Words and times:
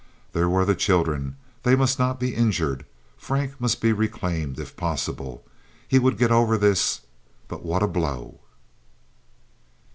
There 0.33 0.49
were 0.49 0.65
the 0.65 0.73
children. 0.73 1.35
They 1.61 1.75
must 1.75 1.99
not 1.99 2.19
be 2.19 2.33
injured. 2.33 2.87
Frank 3.19 3.61
must 3.61 3.79
be 3.81 3.93
reclaimed, 3.93 4.57
if 4.57 4.75
possible. 4.75 5.43
He 5.87 5.99
would 5.99 6.17
get 6.17 6.31
over 6.31 6.57
this. 6.57 7.01
But 7.47 7.63
what 7.63 7.83
a 7.83 7.87
blow! 7.87 8.39